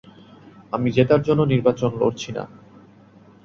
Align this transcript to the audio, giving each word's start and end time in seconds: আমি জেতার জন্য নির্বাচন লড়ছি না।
আমি 0.73 0.87
জেতার 0.91 1.21
জন্য 1.21 1.41
নির্বাচন 1.45 1.91
লড়ছি 1.97 2.29
না। 2.31 2.43